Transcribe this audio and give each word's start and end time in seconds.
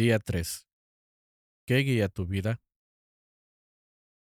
Día 0.00 0.18
3. 0.18 0.66
¿Qué 1.68 1.76
guía 1.80 2.08
tu 2.08 2.24
vida? 2.24 2.62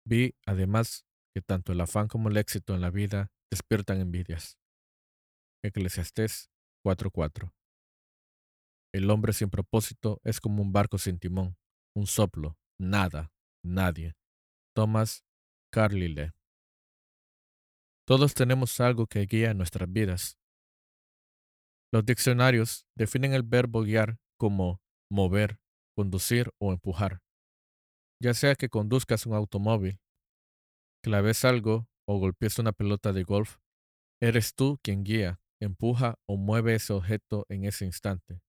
Vi, 0.06 0.36
además, 0.46 1.06
que 1.34 1.42
tanto 1.42 1.72
el 1.72 1.80
afán 1.80 2.10
como 2.10 2.28
el 2.28 2.36
éxito 2.36 2.76
en 2.76 2.82
la 2.82 2.90
vida 2.90 3.32
despiertan 3.50 4.02
envidias. 4.02 4.60
Eclesiastés 5.64 6.52
4:4. 6.84 7.54
El 8.94 9.10
hombre 9.10 9.32
sin 9.32 9.50
propósito 9.50 10.20
es 10.26 10.42
como 10.42 10.62
un 10.62 10.74
barco 10.74 10.98
sin 10.98 11.18
timón, 11.18 11.56
un 11.96 12.08
soplo, 12.08 12.58
nada, 12.78 13.32
nadie. 13.64 14.18
Thomas 14.76 15.24
Carlyle. 15.72 16.34
Todos 18.06 18.34
tenemos 18.34 18.82
algo 18.82 19.08
que 19.08 19.22
guía 19.22 19.54
nuestras 19.54 19.90
vidas. 19.90 20.38
Los 21.90 22.04
diccionarios 22.04 22.86
definen 22.98 23.34
el 23.34 23.44
verbo 23.44 23.84
guiar 23.84 24.18
como 24.38 24.83
mover, 25.14 25.60
conducir 25.96 26.50
o 26.60 26.74
empujar. 26.74 27.22
Ya 28.20 28.34
sea 28.34 28.56
que 28.56 28.70
conduzcas 28.70 29.28
un 29.28 29.36
automóvil, 29.36 30.00
claves 31.04 31.46
algo 31.46 31.88
o 32.08 32.18
golpees 32.18 32.58
una 32.58 32.72
pelota 32.72 33.14
de 33.14 33.24
golf, 33.24 33.58
eres 34.20 34.56
tú 34.56 34.80
quien 34.82 35.04
guía, 35.04 35.40
empuja 35.62 36.16
o 36.28 36.36
mueve 36.36 36.74
ese 36.76 36.94
objeto 36.94 37.46
en 37.50 37.66
ese 37.66 37.86
instante. 37.86 38.42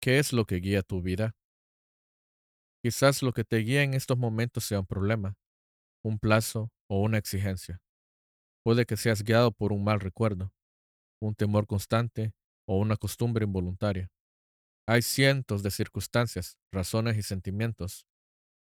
¿Qué 0.00 0.18
es 0.18 0.32
lo 0.32 0.46
que 0.46 0.56
guía 0.56 0.82
tu 0.82 1.02
vida? 1.02 1.36
Quizás 2.82 3.22
lo 3.22 3.32
que 3.32 3.44
te 3.44 3.58
guía 3.58 3.82
en 3.82 3.92
estos 3.92 4.16
momentos 4.16 4.64
sea 4.64 4.80
un 4.80 4.86
problema, 4.86 5.36
un 6.02 6.18
plazo 6.18 6.70
o 6.88 7.02
una 7.02 7.18
exigencia. 7.18 7.82
Puede 8.62 8.86
que 8.86 8.96
seas 8.96 9.22
guiado 9.22 9.52
por 9.52 9.72
un 9.72 9.84
mal 9.84 10.00
recuerdo, 10.00 10.52
un 11.20 11.34
temor 11.34 11.66
constante 11.66 12.32
o 12.66 12.78
una 12.78 12.96
costumbre 12.96 13.44
involuntaria. 13.44 14.13
Hay 14.86 15.00
cientos 15.00 15.62
de 15.62 15.70
circunstancias, 15.70 16.58
razones 16.70 17.16
y 17.16 17.22
sentimientos 17.22 18.06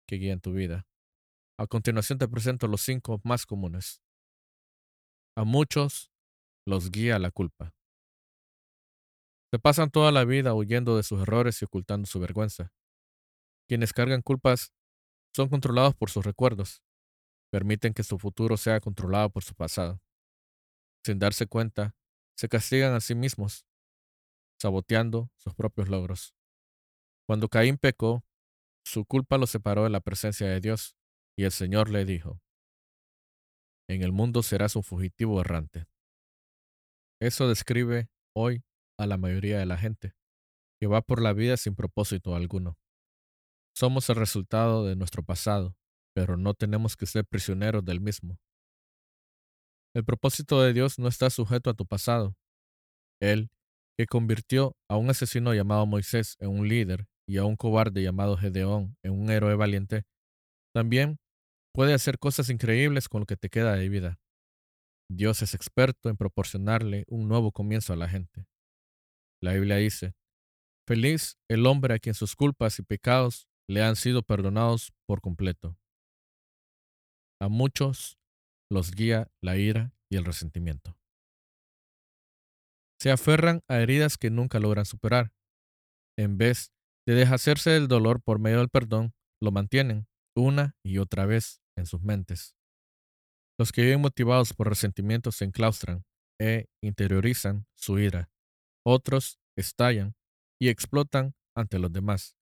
que 0.07 0.15
guían 0.15 0.39
tu 0.39 0.53
vida. 0.53 0.87
A 1.59 1.67
continuación 1.67 2.17
te 2.17 2.29
presento 2.29 2.67
los 2.67 2.81
cinco 2.81 3.19
más 3.23 3.45
comunes. 3.45 4.01
A 5.35 5.43
muchos 5.43 6.11
los 6.65 6.91
guía 6.91 7.19
la 7.19 7.29
culpa. 7.29 7.75
Se 9.51 9.59
pasan 9.59 9.91
toda 9.91 10.11
la 10.11 10.23
vida 10.23 10.53
huyendo 10.53 10.95
de 10.95 11.03
sus 11.03 11.21
errores 11.21 11.61
y 11.61 11.65
ocultando 11.65 12.07
su 12.07 12.19
vergüenza. 12.21 12.71
Quienes 13.67 13.91
cargan 13.91 14.21
culpas 14.21 14.73
son 15.35 15.49
controlados 15.49 15.93
por 15.95 16.09
sus 16.09 16.25
recuerdos. 16.25 16.83
Permiten 17.51 17.93
que 17.93 18.03
su 18.03 18.17
futuro 18.17 18.55
sea 18.55 18.79
controlado 18.79 19.29
por 19.29 19.43
su 19.43 19.53
pasado. 19.55 20.01
Sin 21.05 21.19
darse 21.19 21.47
cuenta, 21.47 21.95
se 22.37 22.47
castigan 22.47 22.93
a 22.93 23.01
sí 23.01 23.13
mismos 23.13 23.65
saboteando 24.63 25.29
sus 25.35 25.53
propios 25.53 25.89
logros. 25.89 26.33
Cuando 27.27 27.49
Caín 27.49 27.77
pecó, 27.77 28.23
su 28.85 29.03
culpa 29.03 29.37
lo 29.37 29.45
separó 29.45 29.83
de 29.83 29.89
la 29.89 29.99
presencia 29.99 30.47
de 30.47 30.61
Dios, 30.61 30.95
y 31.37 31.43
el 31.43 31.51
Señor 31.51 31.89
le 31.89 32.05
dijo, 32.05 32.41
En 33.89 34.03
el 34.03 34.13
mundo 34.13 34.41
serás 34.41 34.77
un 34.77 34.83
fugitivo 34.83 35.41
errante. 35.41 35.85
Eso 37.21 37.49
describe 37.49 38.07
hoy 38.33 38.63
a 38.97 39.05
la 39.05 39.17
mayoría 39.17 39.59
de 39.59 39.65
la 39.65 39.77
gente, 39.77 40.15
que 40.79 40.87
va 40.87 41.01
por 41.01 41.21
la 41.21 41.33
vida 41.33 41.57
sin 41.57 41.75
propósito 41.75 42.33
alguno. 42.33 42.77
Somos 43.75 44.09
el 44.09 44.15
resultado 44.15 44.85
de 44.85 44.95
nuestro 44.95 45.23
pasado, 45.23 45.75
pero 46.15 46.37
no 46.37 46.53
tenemos 46.53 46.95
que 46.95 47.05
ser 47.05 47.25
prisioneros 47.25 47.83
del 47.83 47.99
mismo. 47.99 48.39
El 49.93 50.05
propósito 50.05 50.61
de 50.61 50.71
Dios 50.71 50.99
no 50.99 51.09
está 51.09 51.29
sujeto 51.29 51.69
a 51.69 51.73
tu 51.73 51.85
pasado. 51.85 52.37
Él 53.19 53.51
que 53.97 54.05
convirtió 54.05 54.75
a 54.89 54.97
un 54.97 55.09
asesino 55.09 55.53
llamado 55.53 55.85
Moisés 55.85 56.35
en 56.39 56.49
un 56.49 56.67
líder 56.67 57.05
y 57.27 57.37
a 57.37 57.45
un 57.45 57.55
cobarde 57.55 58.01
llamado 58.01 58.37
Gedeón 58.37 58.97
en 59.03 59.13
un 59.13 59.29
héroe 59.29 59.55
valiente, 59.55 60.03
también 60.73 61.19
puede 61.73 61.93
hacer 61.93 62.19
cosas 62.19 62.49
increíbles 62.49 63.07
con 63.07 63.21
lo 63.21 63.25
que 63.25 63.37
te 63.37 63.49
queda 63.49 63.75
de 63.75 63.89
vida. 63.89 64.19
Dios 65.09 65.41
es 65.41 65.53
experto 65.53 66.09
en 66.09 66.17
proporcionarle 66.17 67.05
un 67.07 67.27
nuevo 67.27 67.51
comienzo 67.51 67.93
a 67.93 67.95
la 67.95 68.09
gente. 68.09 68.45
La 69.41 69.53
Biblia 69.53 69.77
dice, 69.77 70.13
Feliz 70.85 71.37
el 71.49 71.65
hombre 71.65 71.93
a 71.93 71.99
quien 71.99 72.13
sus 72.13 72.35
culpas 72.35 72.79
y 72.79 72.83
pecados 72.83 73.47
le 73.69 73.83
han 73.83 73.95
sido 73.95 74.23
perdonados 74.23 74.91
por 75.05 75.21
completo. 75.21 75.77
A 77.39 77.47
muchos 77.47 78.17
los 78.69 78.91
guía 78.91 79.29
la 79.41 79.57
ira 79.57 79.93
y 80.09 80.17
el 80.17 80.25
resentimiento. 80.25 80.97
Se 83.03 83.11
aferran 83.11 83.59
a 83.67 83.81
heridas 83.81 84.17
que 84.17 84.29
nunca 84.29 84.61
logran 84.61 84.85
superar. 84.85 85.33
En 86.17 86.37
vez 86.37 86.71
de 87.05 87.15
deshacerse 87.15 87.71
del 87.71 87.89
dolor 87.89 88.21
por 88.21 88.39
medio 88.39 88.59
del 88.59 88.69
perdón, 88.69 89.13
lo 89.41 89.51
mantienen 89.51 90.07
una 90.37 90.77
y 90.85 90.99
otra 90.99 91.25
vez 91.25 91.61
en 91.77 91.85
sus 91.85 92.01
mentes. 92.01 92.55
Los 93.59 93.73
que 93.73 93.81
viven 93.81 93.99
motivados 93.99 94.53
por 94.53 94.69
resentimientos 94.69 95.35
se 95.35 95.43
enclaustran 95.43 96.05
e 96.39 96.67
interiorizan 96.81 97.67
su 97.75 97.99
ira. 97.99 98.31
Otros 98.85 99.37
estallan 99.57 100.15
y 100.57 100.69
explotan 100.69 101.35
ante 101.57 101.79
los 101.79 101.91
demás. 101.91 102.37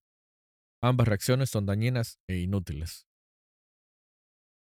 Ambas 0.80 1.08
reacciones 1.08 1.50
son 1.50 1.66
dañinas 1.66 2.20
e 2.28 2.36
inútiles. 2.36 3.08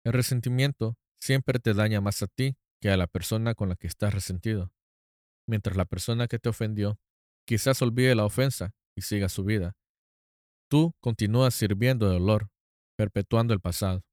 El 0.03 0.13
resentimiento 0.13 0.97
siempre 1.21 1.59
te 1.59 1.75
daña 1.75 2.01
más 2.01 2.23
a 2.23 2.27
ti 2.27 2.57
que 2.81 2.89
a 2.89 2.97
la 2.97 3.05
persona 3.05 3.53
con 3.53 3.69
la 3.69 3.75
que 3.75 3.85
estás 3.85 4.15
resentido 4.15 4.73
mientras 5.47 5.77
la 5.77 5.85
persona 5.85 6.27
que 6.27 6.39
te 6.39 6.49
ofendió 6.49 6.99
quizás 7.45 7.81
olvide 7.81 8.15
la 8.15 8.25
ofensa 8.25 8.73
y 8.95 9.01
siga 9.01 9.29
su 9.29 9.43
vida. 9.43 9.75
Tú 10.69 10.93
continúas 11.01 11.53
sirviendo 11.53 12.07
de 12.07 12.13
dolor, 12.13 12.49
perpetuando 12.97 13.53
el 13.53 13.59
pasado. 13.59 14.03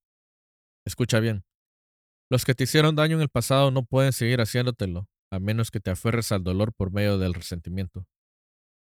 Escucha 0.84 1.20
bien. 1.20 1.44
Los 2.30 2.44
que 2.44 2.54
te 2.54 2.64
hicieron 2.64 2.96
daño 2.96 3.16
en 3.16 3.22
el 3.22 3.28
pasado 3.28 3.70
no 3.70 3.84
pueden 3.84 4.12
seguir 4.12 4.40
haciéndotelo, 4.40 5.08
a 5.30 5.38
menos 5.38 5.70
que 5.70 5.80
te 5.80 5.90
aferres 5.90 6.32
al 6.32 6.42
dolor 6.42 6.72
por 6.74 6.92
medio 6.92 7.18
del 7.18 7.34
resentimiento. 7.34 8.06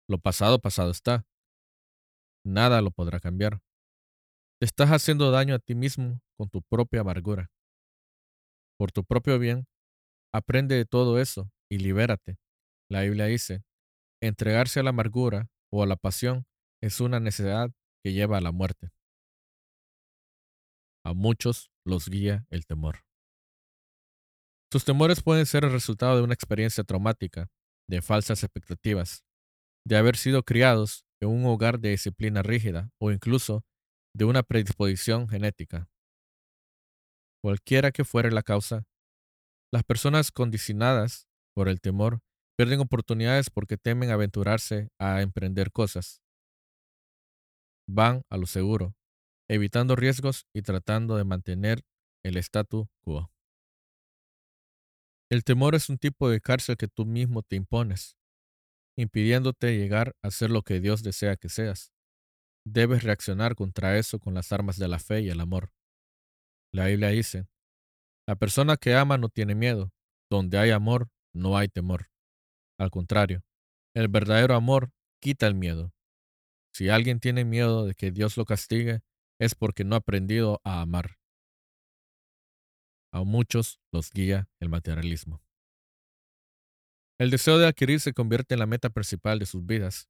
Lo 0.08 0.18
pasado 0.18 0.60
pasado 0.60 0.90
está. 0.90 1.26
Nada 2.44 2.80
lo 2.82 2.90
podrá 2.90 3.20
cambiar. 3.20 3.60
Te 4.60 4.66
estás 4.66 4.90
haciendo 4.90 5.30
daño 5.30 5.54
a 5.54 5.58
ti 5.58 5.74
mismo 5.74 6.20
con 6.36 6.48
tu 6.48 6.62
propia 6.62 7.00
amargura. 7.00 7.50
Por 8.78 8.92
tu 8.92 9.04
propio 9.04 9.38
bien, 9.38 9.66
aprende 10.32 10.74
de 10.76 10.84
todo 10.84 11.18
eso 11.18 11.50
y 11.74 11.78
libérate. 11.78 12.38
La 12.88 13.02
Biblia 13.02 13.26
dice, 13.26 13.64
entregarse 14.22 14.78
a 14.78 14.82
la 14.84 14.90
amargura 14.90 15.50
o 15.72 15.82
a 15.82 15.86
la 15.86 15.96
pasión 15.96 16.46
es 16.80 17.00
una 17.00 17.18
necesidad 17.18 17.72
que 18.04 18.12
lleva 18.12 18.38
a 18.38 18.40
la 18.40 18.52
muerte. 18.52 18.92
A 21.04 21.14
muchos 21.14 21.72
los 21.84 22.08
guía 22.08 22.46
el 22.50 22.64
temor. 22.64 23.04
Sus 24.72 24.84
temores 24.84 25.20
pueden 25.20 25.46
ser 25.46 25.64
el 25.64 25.72
resultado 25.72 26.16
de 26.16 26.22
una 26.22 26.34
experiencia 26.34 26.84
traumática, 26.84 27.50
de 27.88 28.02
falsas 28.02 28.44
expectativas, 28.44 29.24
de 29.84 29.96
haber 29.96 30.16
sido 30.16 30.44
criados 30.44 31.04
en 31.20 31.28
un 31.28 31.44
hogar 31.46 31.80
de 31.80 31.90
disciplina 31.90 32.42
rígida 32.42 32.90
o 33.00 33.10
incluso 33.10 33.64
de 34.14 34.24
una 34.24 34.44
predisposición 34.44 35.28
genética. 35.28 35.88
Cualquiera 37.42 37.90
que 37.90 38.04
fuere 38.04 38.30
la 38.30 38.42
causa, 38.42 38.86
las 39.72 39.82
personas 39.82 40.30
condicionadas 40.30 41.26
por 41.54 41.68
el 41.68 41.80
temor, 41.80 42.20
pierden 42.56 42.80
oportunidades 42.80 43.50
porque 43.50 43.76
temen 43.76 44.10
aventurarse 44.10 44.88
a 44.98 45.22
emprender 45.22 45.72
cosas. 45.72 46.22
Van 47.88 48.22
a 48.30 48.36
lo 48.36 48.46
seguro, 48.46 48.94
evitando 49.48 49.96
riesgos 49.96 50.46
y 50.54 50.62
tratando 50.62 51.16
de 51.16 51.24
mantener 51.24 51.84
el 52.24 52.36
statu 52.36 52.88
quo. 53.02 53.30
El 55.30 55.44
temor 55.44 55.74
es 55.74 55.88
un 55.88 55.98
tipo 55.98 56.28
de 56.28 56.40
cárcel 56.40 56.76
que 56.76 56.88
tú 56.88 57.04
mismo 57.04 57.42
te 57.42 57.56
impones, 57.56 58.16
impidiéndote 58.96 59.76
llegar 59.76 60.14
a 60.22 60.30
ser 60.30 60.50
lo 60.50 60.62
que 60.62 60.80
Dios 60.80 61.02
desea 61.02 61.36
que 61.36 61.48
seas. 61.48 61.92
Debes 62.66 63.02
reaccionar 63.02 63.54
contra 63.54 63.98
eso 63.98 64.18
con 64.18 64.34
las 64.34 64.52
armas 64.52 64.78
de 64.78 64.88
la 64.88 64.98
fe 64.98 65.20
y 65.20 65.28
el 65.28 65.40
amor. 65.40 65.72
La 66.72 66.86
Biblia 66.86 67.08
dice, 67.08 67.46
la 68.26 68.36
persona 68.36 68.76
que 68.76 68.94
ama 68.94 69.18
no 69.18 69.28
tiene 69.28 69.54
miedo. 69.54 69.92
Donde 70.30 70.58
hay 70.58 70.70
amor, 70.70 71.08
no 71.34 71.58
hay 71.58 71.68
temor. 71.68 72.10
Al 72.78 72.90
contrario, 72.90 73.44
el 73.94 74.08
verdadero 74.08 74.54
amor 74.54 74.92
quita 75.20 75.46
el 75.46 75.54
miedo. 75.54 75.92
Si 76.72 76.88
alguien 76.88 77.20
tiene 77.20 77.44
miedo 77.44 77.84
de 77.84 77.94
que 77.94 78.10
Dios 78.10 78.36
lo 78.36 78.44
castigue, 78.44 79.00
es 79.38 79.54
porque 79.54 79.84
no 79.84 79.94
ha 79.94 79.98
aprendido 79.98 80.60
a 80.64 80.80
amar. 80.80 81.18
A 83.12 83.22
muchos 83.22 83.80
los 83.92 84.10
guía 84.10 84.48
el 84.60 84.68
materialismo. 84.68 85.42
El 87.18 87.30
deseo 87.30 87.58
de 87.58 87.68
adquirir 87.68 88.00
se 88.00 88.12
convierte 88.12 88.54
en 88.54 88.60
la 88.60 88.66
meta 88.66 88.90
principal 88.90 89.38
de 89.38 89.46
sus 89.46 89.64
vidas. 89.64 90.08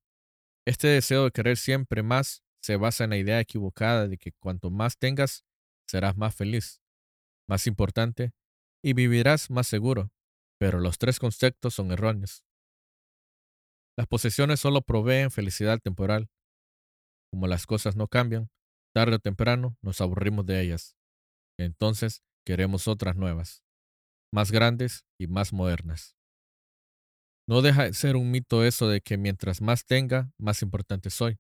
Este 0.67 0.89
deseo 0.89 1.25
de 1.25 1.31
querer 1.31 1.59
siempre 1.59 2.03
más 2.03 2.43
se 2.63 2.77
basa 2.77 3.05
en 3.05 3.11
la 3.11 3.19
idea 3.19 3.41
equivocada 3.41 4.09
de 4.09 4.17
que 4.17 4.33
cuanto 4.33 4.71
más 4.71 4.97
tengas, 4.97 5.45
serás 5.87 6.17
más 6.17 6.35
feliz, 6.35 6.81
más 7.47 7.67
importante 7.67 8.33
y 8.83 8.95
vivirás 8.95 9.51
más 9.51 9.67
seguro 9.67 10.11
pero 10.59 10.81
los 10.81 10.99
tres 10.99 11.19
conceptos 11.19 11.75
son 11.75 11.93
erróneos. 11.93 12.45
Las 13.97 14.07
posesiones 14.07 14.61
solo 14.61 14.83
proveen 14.83 15.31
felicidad 15.31 15.79
temporal, 15.79 16.29
como 17.31 17.47
las 17.47 17.67
cosas 17.67 17.97
no 17.97 18.09
cambian, 18.09 18.51
tarde 18.95 19.17
o 19.17 19.19
temprano 19.19 19.77
nos 19.83 20.01
aburrimos 20.01 20.47
de 20.47 20.61
ellas. 20.61 20.97
Entonces 21.59 22.23
queremos 22.45 22.89
otras 22.89 23.17
nuevas, 23.17 23.65
más 24.33 24.53
grandes 24.53 25.05
y 25.19 25.27
más 25.27 25.53
modernas. 25.53 26.17
No 27.47 27.61
deja 27.61 27.85
de 27.85 27.95
ser 27.95 28.17
un 28.17 28.31
mito 28.31 28.65
eso 28.65 28.89
de 28.89 29.01
que 29.01 29.19
mientras 29.19 29.61
más 29.61 29.85
tenga, 29.85 30.33
más 30.39 30.63
importante 30.63 31.11
soy. 31.11 31.39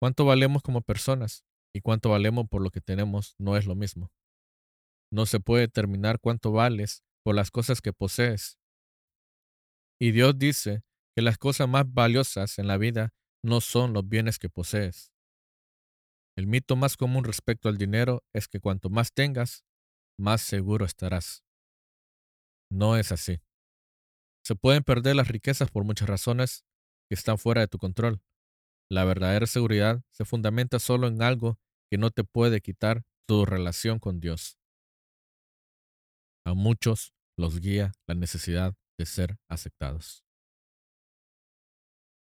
Cuánto 0.00 0.24
valemos 0.24 0.62
como 0.62 0.80
personas 0.80 1.44
y 1.74 1.80
cuánto 1.80 2.10
valemos 2.10 2.46
por 2.48 2.62
lo 2.62 2.70
que 2.70 2.80
tenemos 2.80 3.34
no 3.38 3.56
es 3.56 3.66
lo 3.66 3.74
mismo. 3.74 4.10
No 5.14 5.26
se 5.26 5.38
puede 5.38 5.62
determinar 5.62 6.18
cuánto 6.18 6.50
vales 6.50 7.04
por 7.22 7.36
las 7.36 7.52
cosas 7.52 7.80
que 7.80 7.92
posees. 7.92 8.58
Y 10.00 10.10
Dios 10.10 10.36
dice 10.36 10.82
que 11.14 11.22
las 11.22 11.38
cosas 11.38 11.68
más 11.68 11.84
valiosas 11.86 12.58
en 12.58 12.66
la 12.66 12.78
vida 12.78 13.14
no 13.40 13.60
son 13.60 13.92
los 13.92 14.08
bienes 14.08 14.40
que 14.40 14.50
posees. 14.50 15.12
El 16.36 16.48
mito 16.48 16.74
más 16.74 16.96
común 16.96 17.22
respecto 17.22 17.68
al 17.68 17.78
dinero 17.78 18.24
es 18.32 18.48
que 18.48 18.58
cuanto 18.58 18.90
más 18.90 19.12
tengas, 19.12 19.64
más 20.18 20.42
seguro 20.42 20.84
estarás. 20.84 21.44
No 22.68 22.96
es 22.96 23.12
así. 23.12 23.40
Se 24.44 24.56
pueden 24.56 24.82
perder 24.82 25.14
las 25.14 25.28
riquezas 25.28 25.70
por 25.70 25.84
muchas 25.84 26.08
razones 26.08 26.64
que 27.08 27.14
están 27.14 27.38
fuera 27.38 27.60
de 27.60 27.68
tu 27.68 27.78
control. 27.78 28.20
La 28.90 29.04
verdadera 29.04 29.46
seguridad 29.46 30.02
se 30.10 30.24
fundamenta 30.24 30.80
solo 30.80 31.06
en 31.06 31.22
algo 31.22 31.60
que 31.88 31.98
no 31.98 32.10
te 32.10 32.24
puede 32.24 32.60
quitar 32.60 33.04
tu 33.28 33.46
relación 33.46 34.00
con 34.00 34.18
Dios. 34.18 34.58
A 36.46 36.54
muchos 36.54 37.14
los 37.38 37.60
guía 37.60 37.92
la 38.06 38.14
necesidad 38.14 38.74
de 38.98 39.06
ser 39.06 39.36
aceptados. 39.48 40.24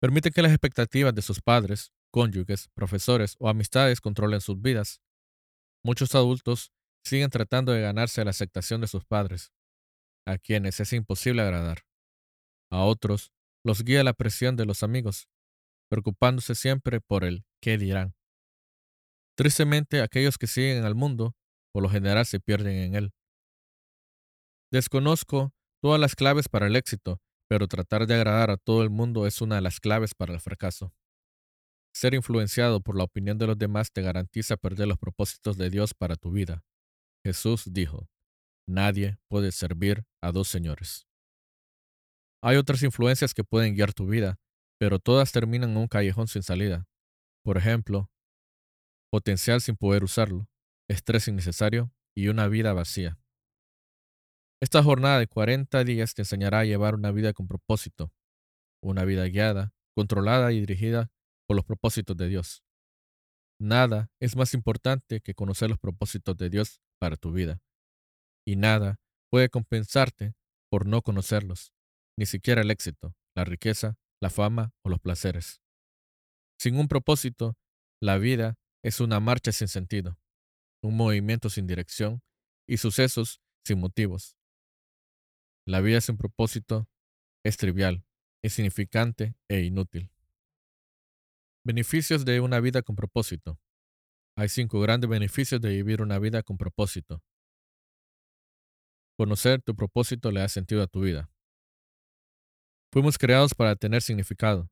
Permite 0.00 0.30
que 0.30 0.42
las 0.42 0.52
expectativas 0.52 1.14
de 1.14 1.22
sus 1.22 1.40
padres, 1.40 1.92
cónyuges, 2.12 2.68
profesores 2.74 3.36
o 3.38 3.48
amistades 3.48 4.00
controlen 4.00 4.40
sus 4.40 4.60
vidas. 4.60 5.00
Muchos 5.84 6.14
adultos 6.14 6.72
siguen 7.04 7.30
tratando 7.30 7.72
de 7.72 7.82
ganarse 7.82 8.24
la 8.24 8.30
aceptación 8.30 8.80
de 8.80 8.86
sus 8.86 9.04
padres, 9.04 9.52
a 10.26 10.38
quienes 10.38 10.80
es 10.80 10.92
imposible 10.92 11.42
agradar. 11.42 11.82
A 12.70 12.84
otros 12.84 13.32
los 13.64 13.82
guía 13.84 14.02
la 14.02 14.12
presión 14.12 14.56
de 14.56 14.66
los 14.66 14.82
amigos, 14.82 15.28
preocupándose 15.88 16.54
siempre 16.54 17.00
por 17.00 17.24
el 17.24 17.44
qué 17.60 17.78
dirán. 17.78 18.14
Tristemente, 19.36 20.02
aquellos 20.02 20.38
que 20.38 20.46
siguen 20.46 20.84
al 20.84 20.94
mundo, 20.94 21.34
por 21.72 21.82
lo 21.82 21.88
general 21.88 22.26
se 22.26 22.40
pierden 22.40 22.76
en 22.76 22.94
él. 22.94 23.12
Desconozco 24.72 25.52
todas 25.82 26.00
las 26.00 26.16
claves 26.16 26.48
para 26.48 26.66
el 26.66 26.76
éxito, 26.76 27.20
pero 27.46 27.68
tratar 27.68 28.06
de 28.06 28.14
agradar 28.14 28.50
a 28.50 28.56
todo 28.56 28.82
el 28.82 28.88
mundo 28.88 29.26
es 29.26 29.42
una 29.42 29.56
de 29.56 29.60
las 29.60 29.80
claves 29.80 30.14
para 30.14 30.32
el 30.32 30.40
fracaso. 30.40 30.94
Ser 31.94 32.14
influenciado 32.14 32.80
por 32.80 32.96
la 32.96 33.04
opinión 33.04 33.36
de 33.36 33.46
los 33.46 33.58
demás 33.58 33.92
te 33.92 34.00
garantiza 34.00 34.56
perder 34.56 34.88
los 34.88 34.96
propósitos 34.96 35.58
de 35.58 35.68
Dios 35.68 35.92
para 35.92 36.16
tu 36.16 36.30
vida. 36.30 36.64
Jesús 37.22 37.64
dijo, 37.70 38.08
nadie 38.66 39.18
puede 39.28 39.52
servir 39.52 40.06
a 40.22 40.32
dos 40.32 40.48
señores. 40.48 41.06
Hay 42.42 42.56
otras 42.56 42.82
influencias 42.82 43.34
que 43.34 43.44
pueden 43.44 43.74
guiar 43.74 43.92
tu 43.92 44.06
vida, 44.06 44.40
pero 44.78 44.98
todas 44.98 45.32
terminan 45.32 45.72
en 45.72 45.76
un 45.76 45.86
callejón 45.86 46.28
sin 46.28 46.42
salida. 46.42 46.88
Por 47.44 47.58
ejemplo, 47.58 48.10
potencial 49.10 49.60
sin 49.60 49.76
poder 49.76 50.02
usarlo, 50.02 50.48
estrés 50.88 51.28
innecesario 51.28 51.92
y 52.16 52.28
una 52.28 52.48
vida 52.48 52.72
vacía. 52.72 53.21
Esta 54.62 54.80
jornada 54.80 55.18
de 55.18 55.26
40 55.26 55.82
días 55.82 56.14
te 56.14 56.22
enseñará 56.22 56.60
a 56.60 56.64
llevar 56.64 56.94
una 56.94 57.10
vida 57.10 57.32
con 57.32 57.48
propósito, 57.48 58.12
una 58.80 59.04
vida 59.04 59.24
guiada, 59.26 59.74
controlada 59.92 60.52
y 60.52 60.60
dirigida 60.60 61.10
por 61.48 61.56
los 61.56 61.64
propósitos 61.64 62.16
de 62.16 62.28
Dios. 62.28 62.62
Nada 63.60 64.12
es 64.20 64.36
más 64.36 64.54
importante 64.54 65.20
que 65.20 65.34
conocer 65.34 65.68
los 65.68 65.80
propósitos 65.80 66.36
de 66.36 66.48
Dios 66.48 66.80
para 67.00 67.16
tu 67.16 67.32
vida. 67.32 67.60
Y 68.46 68.54
nada 68.54 69.00
puede 69.32 69.48
compensarte 69.48 70.34
por 70.70 70.86
no 70.86 71.02
conocerlos, 71.02 71.72
ni 72.16 72.26
siquiera 72.26 72.62
el 72.62 72.70
éxito, 72.70 73.16
la 73.34 73.44
riqueza, 73.44 73.98
la 74.20 74.30
fama 74.30 74.74
o 74.84 74.90
los 74.90 75.00
placeres. 75.00 75.60
Sin 76.60 76.76
un 76.76 76.86
propósito, 76.86 77.56
la 78.00 78.16
vida 78.16 78.54
es 78.84 79.00
una 79.00 79.18
marcha 79.18 79.50
sin 79.50 79.66
sentido, 79.66 80.20
un 80.84 80.96
movimiento 80.96 81.50
sin 81.50 81.66
dirección 81.66 82.22
y 82.68 82.76
sucesos 82.76 83.40
sin 83.66 83.80
motivos. 83.80 84.36
La 85.64 85.80
vida 85.80 86.00
sin 86.00 86.16
propósito 86.16 86.88
es 87.44 87.56
trivial, 87.56 88.04
insignificante 88.42 89.36
e 89.48 89.60
inútil. 89.60 90.10
Beneficios 91.64 92.24
de 92.24 92.40
una 92.40 92.58
vida 92.58 92.82
con 92.82 92.96
propósito. 92.96 93.60
Hay 94.36 94.48
cinco 94.48 94.80
grandes 94.80 95.08
beneficios 95.08 95.60
de 95.60 95.68
vivir 95.68 96.02
una 96.02 96.18
vida 96.18 96.42
con 96.42 96.56
propósito. 96.56 97.22
Conocer 99.16 99.62
tu 99.62 99.76
propósito 99.76 100.32
le 100.32 100.40
da 100.40 100.48
sentido 100.48 100.82
a 100.82 100.88
tu 100.88 101.02
vida. 101.02 101.30
Fuimos 102.92 103.16
creados 103.16 103.54
para 103.54 103.76
tener 103.76 104.02
significado. 104.02 104.68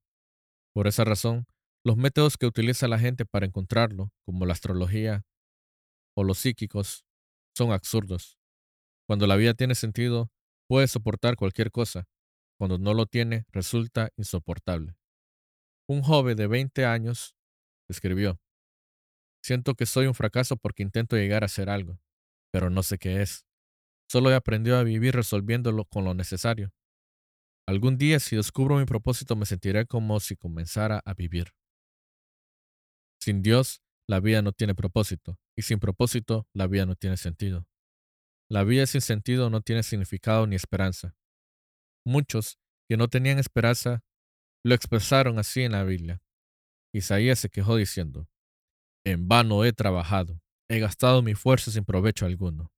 Por 0.75 0.89
esa 0.89 1.05
razón, 1.05 1.47
los 1.85 1.97
métodos 1.97 2.37
que 2.37 2.47
utiliza 2.47 2.89
la 2.89 2.99
gente 2.99 3.25
para 3.25 3.47
encontrarlo, 3.47 4.11
como 4.27 4.45
la 4.45 4.55
astrología 4.55 5.23
o 6.17 6.25
los 6.25 6.39
psíquicos, 6.39 7.05
son 7.57 7.71
absurdos. 7.71 8.39
Cuando 9.07 9.29
la 9.29 9.37
vida 9.37 9.55
tiene 9.55 9.77
sentido, 9.77 10.33
Puede 10.71 10.87
soportar 10.87 11.35
cualquier 11.35 11.73
cosa. 11.73 12.07
Cuando 12.57 12.79
no 12.79 12.95
lo 12.95 13.07
tiene, 13.07 13.45
resulta 13.49 14.11
insoportable. 14.17 14.95
Un 15.89 16.01
joven 16.03 16.37
de 16.37 16.47
20 16.47 16.85
años 16.85 17.35
escribió, 17.89 18.41
Siento 19.43 19.75
que 19.75 19.85
soy 19.85 20.07
un 20.07 20.15
fracaso 20.15 20.57
porque 20.57 20.85
intento 20.85 21.17
llegar 21.17 21.43
a 21.43 21.47
hacer 21.47 21.71
algo, 21.71 21.99
pero 22.53 22.71
no 22.71 22.85
sé 22.85 22.99
qué 22.99 23.21
es. 23.21 23.45
Solo 24.09 24.31
he 24.31 24.37
aprendido 24.37 24.79
a 24.79 24.85
vivir 24.85 25.17
resolviéndolo 25.17 25.87
con 25.87 26.05
lo 26.05 26.15
necesario. 26.15 26.73
Algún 27.67 27.99
día, 27.99 28.21
si 28.21 28.37
descubro 28.37 28.77
mi 28.77 28.85
propósito, 28.85 29.35
me 29.35 29.47
sentiré 29.47 29.87
como 29.87 30.21
si 30.21 30.37
comenzara 30.37 31.03
a 31.05 31.15
vivir. 31.15 31.49
Sin 33.21 33.43
Dios, 33.43 33.83
la 34.09 34.21
vida 34.21 34.41
no 34.41 34.53
tiene 34.53 34.77
propósito, 34.77 35.37
y 35.57 35.63
sin 35.63 35.81
propósito, 35.81 36.47
la 36.55 36.69
vida 36.69 36.87
no 36.87 36.95
tiene 36.95 37.17
sentido. 37.17 37.67
La 38.51 38.65
vida 38.65 38.85
sin 38.87 39.01
sentido 39.01 39.49
no 39.49 39.61
tiene 39.61 39.85
significado 39.85 40.47
ni 40.47 40.57
esperanza. 40.57 41.15
Muchos 42.05 42.59
que 42.89 42.97
no 42.97 43.07
tenían 43.07 43.39
esperanza 43.39 44.03
lo 44.65 44.75
expresaron 44.75 45.39
así 45.39 45.63
en 45.63 45.73
la 45.73 45.85
Biblia. 45.85 46.21
Isaías 46.93 47.39
se 47.39 47.49
quejó 47.49 47.77
diciendo, 47.77 48.29
En 49.07 49.29
vano 49.29 49.65
he 49.65 49.73
trabajado, 49.73 50.43
he 50.69 50.81
gastado 50.81 51.23
mi 51.23 51.35
fuerza 51.35 51.71
sin 51.71 51.85
provecho 51.85 52.27
alguno. 52.27 52.73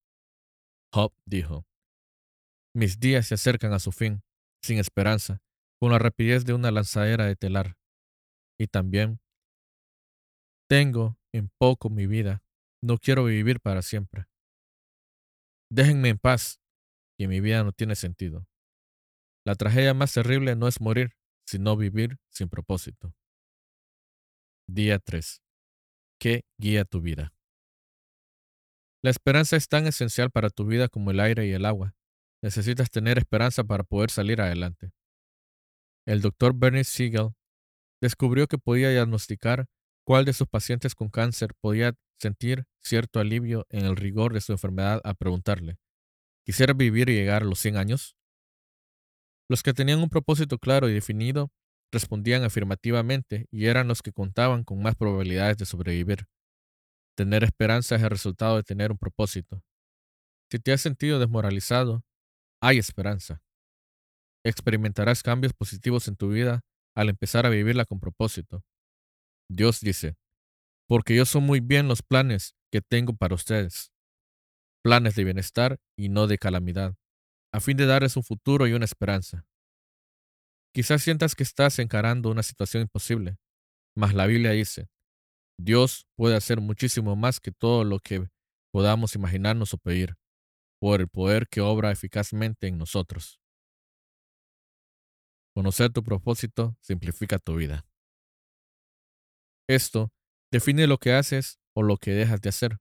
Job 0.93 1.15
dijo, 1.27 1.67
Mis 2.75 3.01
días 3.01 3.29
se 3.29 3.35
acercan 3.35 3.73
a 3.73 3.79
su 3.79 3.93
fin, 3.93 4.23
sin 4.63 4.79
esperanza, 4.79 5.41
con 5.81 5.93
la 5.93 5.99
rapidez 5.99 6.45
de 6.45 6.53
una 6.53 6.71
lanzadera 6.71 7.25
de 7.25 7.35
telar. 7.35 7.79
Y 8.61 8.67
también, 8.67 9.21
tengo 10.69 11.19
en 11.33 11.51
poco 11.59 11.89
mi 11.89 12.07
vida, 12.07 12.43
no 12.83 12.99
quiero 12.99 13.25
vivir 13.25 13.61
para 13.61 13.81
siempre. 13.81 14.27
Déjenme 15.75 16.11
en 16.11 16.19
paz, 16.19 16.61
que 17.17 17.27
mi 17.29 17.41
vida 17.41 17.65
no 17.65 17.73
tiene 17.73 17.97
sentido. 17.97 18.47
La 19.43 19.55
tragedia 19.55 19.95
más 19.95 20.13
terrible 20.13 20.55
no 20.55 20.69
es 20.69 20.83
morir, 20.83 21.17
sino 21.47 21.79
vivir 21.79 22.19
sin 22.29 22.51
propósito. 22.51 23.15
Día 24.69 24.99
3. 24.99 25.41
¿Qué 26.21 26.45
guía 26.59 26.85
tu 26.85 27.01
vida? 27.01 27.33
La 29.03 29.09
esperanza 29.09 29.57
es 29.57 29.67
tan 29.67 29.87
esencial 29.87 30.31
para 30.31 30.51
tu 30.51 30.67
vida 30.67 30.89
como 30.89 31.11
el 31.11 31.21
aire 31.21 31.47
y 31.47 31.53
el 31.53 31.65
agua. 31.65 31.97
Necesitas 32.43 32.91
tener 32.91 33.17
esperanza 33.17 33.65
para 33.65 33.83
poder 33.83 34.11
salir 34.11 34.43
adelante. 34.43 34.93
El 36.07 36.21
doctor 36.21 36.53
Bernie 36.55 36.85
Siegel 36.85 37.31
descubrió 37.99 38.47
que 38.47 38.59
podía 38.59 38.91
diagnosticar 38.91 39.71
cuál 40.05 40.25
de 40.25 40.33
sus 40.33 40.49
pacientes 40.49 40.95
con 40.95 41.09
cáncer 41.09 41.55
podía 41.61 41.95
sentir 42.19 42.65
cierto 42.81 43.21
alivio 43.21 43.67
en 43.71 43.85
el 43.85 43.97
rigor 43.97 44.33
de 44.33 44.41
su 44.41 44.53
enfermedad 44.53 45.01
a 45.05 45.15
preguntarle, 45.15 45.79
¿quisiera 46.45 46.73
vivir 46.73 47.09
y 47.09 47.15
llegar 47.15 47.43
a 47.43 47.47
los 47.47 47.59
100 47.59 47.77
años? 47.77 48.17
Los 49.49 49.63
que 49.63 49.75
tenían 49.75 50.01
un 50.01 50.09
propósito 50.09 50.59
claro 50.59 50.89
y 50.89 50.95
definido 50.95 51.51
respondían 51.93 52.43
afirmativamente 52.43 53.47
y 53.51 53.67
eran 53.67 53.87
los 53.87 54.03
que 54.03 54.13
contaban 54.13 54.65
con 54.65 54.83
más 54.83 54.97
probabilidades 54.97 55.59
de 55.59 55.67
sobrevivir. 55.67 56.27
Tener 57.15 57.45
esperanza 57.45 57.97
es 57.97 58.03
el 58.03 58.11
resultado 58.11 58.57
de 58.57 58.63
tener 58.63 58.91
un 58.91 58.99
propósito. 58.99 59.63
Si 60.51 60.59
te 60.59 60.73
has 60.73 60.81
sentido 60.81 61.19
desmoralizado, 61.19 62.03
hay 62.63 62.79
esperanza. 62.79 63.43
Experimentarás 64.45 65.23
cambios 65.23 65.53
positivos 65.53 66.09
en 66.09 66.17
tu 66.17 66.31
vida 66.31 66.63
al 66.95 67.11
empezar 67.11 67.45
a 67.45 67.51
vivirla 67.51 67.85
con 67.85 68.01
propósito. 68.01 68.65
Dios 69.55 69.81
dice, 69.81 70.17
porque 70.89 71.15
yo 71.15 71.25
sé 71.25 71.39
muy 71.39 71.61
bien 71.61 71.89
los 71.89 72.03
planes 72.03 72.55
que 72.71 72.81
tengo 72.81 73.15
para 73.15 73.35
ustedes, 73.35 73.93
planes 74.83 75.15
de 75.15 75.25
bienestar 75.25 75.79
y 75.97 76.09
no 76.09 76.27
de 76.27 76.39
calamidad, 76.39 76.95
a 77.53 77.61
fin 77.61 77.77
de 77.77 77.87
darles 77.87 78.17
un 78.17 78.25
futuro 78.25 78.67
y 78.67 78.73
una 78.73 78.85
esperanza. 78.85 79.45
Quizás 80.75 81.03
sientas 81.03 81.35
que 81.35 81.43
estás 81.43 81.79
encarando 81.79 82.31
una 82.31 82.43
situación 82.43 82.83
imposible, 82.83 83.37
Mas 83.95 84.15
la 84.15 84.27
Biblia 84.27 84.53
dice, 84.53 84.89
Dios 85.59 86.07
puede 86.17 86.35
hacer 86.35 86.61
muchísimo 86.61 87.15
más 87.15 87.41
que 87.41 87.53
todo 87.53 87.85
lo 87.85 87.99
que 87.99 88.27
podamos 88.73 89.15
imaginarnos 89.15 89.75
o 89.75 89.79
pedir, 89.79 90.17
por 90.81 91.01
el 91.01 91.09
poder 91.09 91.47
que 91.47 91.61
obra 91.61 91.93
eficazmente 91.93 92.69
en 92.69 92.79
nosotros. 92.79 93.39
Conocer 95.55 95.93
tu 95.93 96.03
propósito 96.03 96.75
simplifica 96.81 97.39
tu 97.39 97.57
vida. 97.57 97.85
Esto 99.69 100.11
define 100.51 100.87
lo 100.87 100.99
que 100.99 101.13
haces 101.13 101.59
o 101.75 101.83
lo 101.83 101.97
que 101.97 102.13
dejas 102.13 102.41
de 102.41 102.49
hacer. 102.49 102.79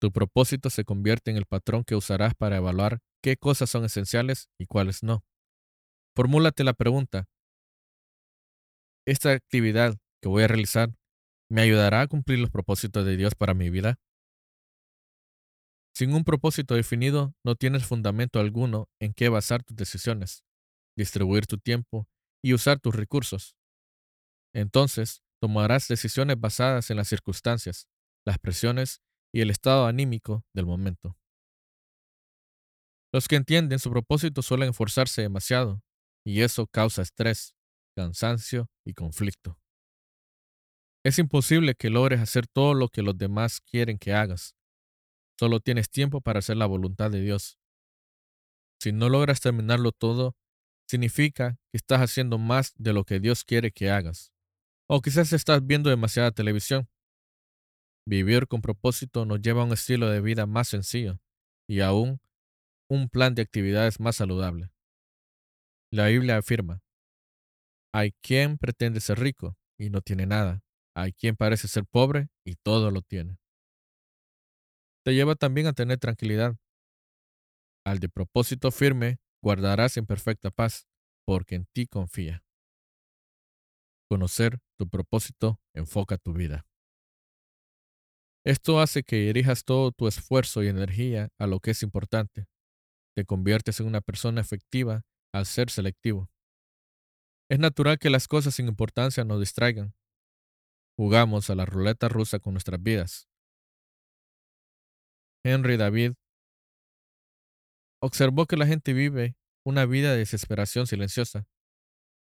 Tu 0.00 0.12
propósito 0.12 0.70
se 0.70 0.84
convierte 0.84 1.30
en 1.30 1.36
el 1.36 1.46
patrón 1.46 1.84
que 1.84 1.96
usarás 1.96 2.34
para 2.34 2.56
evaluar 2.56 3.00
qué 3.22 3.36
cosas 3.36 3.70
son 3.70 3.84
esenciales 3.84 4.48
y 4.58 4.66
cuáles 4.66 5.02
no. 5.02 5.24
Formúlate 6.14 6.62
la 6.64 6.72
pregunta, 6.72 7.28
¿esta 9.06 9.32
actividad 9.32 9.96
que 10.20 10.28
voy 10.28 10.44
a 10.44 10.48
realizar 10.48 10.90
me 11.50 11.62
ayudará 11.62 12.02
a 12.02 12.06
cumplir 12.06 12.38
los 12.38 12.50
propósitos 12.50 13.04
de 13.04 13.16
Dios 13.16 13.34
para 13.34 13.54
mi 13.54 13.70
vida? 13.70 13.98
Sin 15.94 16.14
un 16.14 16.22
propósito 16.22 16.74
definido, 16.74 17.34
no 17.44 17.56
tienes 17.56 17.84
fundamento 17.84 18.38
alguno 18.38 18.88
en 19.00 19.14
qué 19.14 19.28
basar 19.28 19.64
tus 19.64 19.76
decisiones, 19.76 20.44
distribuir 20.96 21.46
tu 21.46 21.58
tiempo 21.58 22.06
y 22.40 22.54
usar 22.54 22.78
tus 22.78 22.94
recursos. 22.94 23.56
Entonces, 24.54 25.22
tomarás 25.40 25.88
decisiones 25.88 26.38
basadas 26.38 26.90
en 26.90 26.96
las 26.96 27.08
circunstancias, 27.08 27.88
las 28.26 28.38
presiones 28.38 29.00
y 29.32 29.40
el 29.40 29.50
estado 29.50 29.86
anímico 29.86 30.44
del 30.54 30.66
momento. 30.66 31.16
Los 33.12 33.26
que 33.26 33.36
entienden 33.36 33.78
su 33.78 33.90
propósito 33.90 34.42
suelen 34.42 34.70
esforzarse 34.70 35.22
demasiado 35.22 35.82
y 36.24 36.42
eso 36.42 36.66
causa 36.66 37.02
estrés, 37.02 37.54
cansancio 37.96 38.68
y 38.84 38.94
conflicto. 38.94 39.58
Es 41.04 41.18
imposible 41.18 41.74
que 41.74 41.90
logres 41.90 42.20
hacer 42.20 42.46
todo 42.46 42.74
lo 42.74 42.88
que 42.88 43.02
los 43.02 43.16
demás 43.16 43.60
quieren 43.60 43.98
que 43.98 44.12
hagas. 44.12 44.56
Solo 45.38 45.60
tienes 45.60 45.88
tiempo 45.88 46.20
para 46.20 46.40
hacer 46.40 46.56
la 46.56 46.66
voluntad 46.66 47.10
de 47.10 47.20
Dios. 47.22 47.58
Si 48.80 48.92
no 48.92 49.08
logras 49.08 49.40
terminarlo 49.40 49.92
todo, 49.92 50.36
significa 50.86 51.58
que 51.70 51.78
estás 51.78 52.00
haciendo 52.00 52.38
más 52.38 52.74
de 52.76 52.92
lo 52.92 53.04
que 53.04 53.20
Dios 53.20 53.44
quiere 53.44 53.70
que 53.70 53.90
hagas. 53.90 54.32
O 54.90 55.02
quizás 55.02 55.32
estás 55.34 55.66
viendo 55.66 55.90
demasiada 55.90 56.30
televisión. 56.32 56.88
Vivir 58.06 58.46
con 58.46 58.62
propósito 58.62 59.26
nos 59.26 59.42
lleva 59.42 59.60
a 59.60 59.66
un 59.66 59.72
estilo 59.72 60.08
de 60.08 60.22
vida 60.22 60.46
más 60.46 60.68
sencillo 60.68 61.20
y 61.68 61.80
aún 61.80 62.20
un 62.88 63.10
plan 63.10 63.34
de 63.34 63.42
actividades 63.42 64.00
más 64.00 64.16
saludable. 64.16 64.70
La 65.92 66.06
Biblia 66.06 66.38
afirma, 66.38 66.82
hay 67.92 68.12
quien 68.22 68.58
pretende 68.58 69.00
ser 69.00 69.18
rico 69.18 69.56
y 69.78 69.90
no 69.90 70.00
tiene 70.00 70.26
nada. 70.26 70.62
Hay 70.94 71.12
quien 71.12 71.36
parece 71.36 71.68
ser 71.68 71.84
pobre 71.84 72.28
y 72.44 72.56
todo 72.56 72.90
lo 72.90 73.02
tiene. 73.02 73.38
Te 75.04 75.14
lleva 75.14 75.34
también 75.34 75.66
a 75.66 75.72
tener 75.72 75.98
tranquilidad. 75.98 76.56
Al 77.84 77.98
de 77.98 78.08
propósito 78.08 78.70
firme, 78.70 79.18
guardarás 79.42 79.96
en 79.96 80.06
perfecta 80.06 80.50
paz, 80.50 80.86
porque 81.26 81.54
en 81.54 81.66
ti 81.72 81.86
confía. 81.86 82.42
Conocer 84.08 84.60
tu 84.78 84.88
propósito 84.88 85.60
enfoca 85.74 86.16
tu 86.16 86.32
vida. 86.32 86.64
Esto 88.46 88.80
hace 88.80 89.02
que 89.02 89.16
dirijas 89.16 89.64
todo 89.64 89.90
tu 89.92 90.06
esfuerzo 90.06 90.62
y 90.62 90.68
energía 90.68 91.28
a 91.38 91.46
lo 91.46 91.60
que 91.60 91.72
es 91.72 91.82
importante. 91.82 92.46
Te 93.14 93.24
conviertes 93.24 93.80
en 93.80 93.86
una 93.86 94.00
persona 94.00 94.40
efectiva 94.40 95.02
al 95.34 95.44
ser 95.44 95.70
selectivo. 95.70 96.30
Es 97.50 97.58
natural 97.58 97.98
que 97.98 98.10
las 98.10 98.28
cosas 98.28 98.54
sin 98.54 98.68
importancia 98.68 99.24
nos 99.24 99.40
distraigan. 99.40 99.94
Jugamos 100.96 101.50
a 101.50 101.54
la 101.54 101.66
ruleta 101.66 102.08
rusa 102.08 102.38
con 102.38 102.54
nuestras 102.54 102.82
vidas. 102.82 103.28
Henry 105.44 105.76
David 105.76 106.12
observó 108.00 108.46
que 108.46 108.56
la 108.56 108.66
gente 108.66 108.92
vive 108.92 109.36
una 109.64 109.86
vida 109.86 110.12
de 110.12 110.18
desesperación 110.18 110.86
silenciosa, 110.86 111.46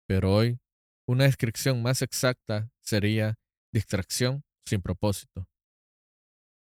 pero 0.07 0.33
hoy 0.33 0.59
una 1.07 1.25
descripción 1.25 1.81
más 1.81 2.01
exacta 2.01 2.69
sería 2.81 3.35
distracción 3.71 4.43
sin 4.65 4.81
propósito. 4.81 5.47